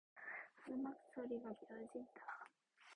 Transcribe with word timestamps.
음악 0.67 0.97
소리가 1.13 1.53
커진다. 1.67 2.47